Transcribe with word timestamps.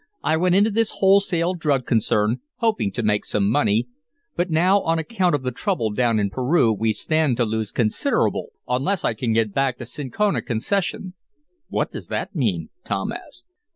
I 0.23 0.35
went 0.35 0.55
into 0.55 0.71
this 0.71 0.93
wholesale 0.97 1.53
drug 1.53 1.85
concern, 1.85 2.39
hoping 2.55 2.91
to 2.93 3.03
make 3.03 3.23
some 3.23 3.47
money, 3.47 3.87
but 4.35 4.49
now, 4.49 4.81
on 4.81 4.97
account 4.97 5.35
of 5.35 5.43
the 5.43 5.51
trouble 5.51 5.91
down 5.91 6.17
in 6.19 6.31
Peru, 6.31 6.73
we 6.73 6.91
stand 6.91 7.37
to 7.37 7.45
lose 7.45 7.71
considerable 7.71 8.47
unless 8.67 9.05
I 9.05 9.13
can 9.13 9.31
get 9.31 9.53
back 9.53 9.77
the 9.77 9.85
cinchona 9.85 10.41
concession." 10.41 11.13
"What 11.67 11.91
does 11.91 12.07
that 12.07 12.33
mean?" 12.35 12.69
Tom 12.83 13.11
asked. 13.11 13.45